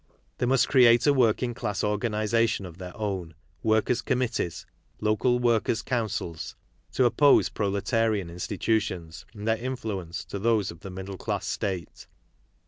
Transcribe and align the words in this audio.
They 0.39 0.47
must 0.47 0.67
create 0.67 1.05
a 1.05 1.13
working 1.13 1.53
class 1.53 1.83
organization 1.83 2.65
of 2.65 2.79
their 2.79 2.97
own, 2.97 3.35
workers' 3.61 4.01
committees, 4.01 4.65
local 4.99 5.37
workers' 5.37 5.83
councils, 5.83 6.55
to 6.93 7.05
oppose 7.05 7.49
proletarian 7.49 8.27
institutions 8.31 9.27
and 9.35 9.47
their 9.47 9.57
influence 9.57 10.25
to 10.25 10.39
those 10.39 10.71
of 10.71 10.79
the 10.79 10.89
middle 10.89 11.17
class 11.17 11.45
state. 11.45 12.07